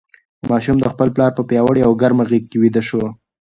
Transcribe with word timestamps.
ماشوم 0.49 0.77
د 0.81 0.85
خپل 0.93 1.07
پلار 1.15 1.31
په 1.37 1.41
پیاوړې 1.49 1.81
او 1.87 1.91
ګرمه 2.01 2.23
غېږ 2.29 2.43
کې 2.49 2.57
ویده 2.61 2.81
شو. 2.87 3.01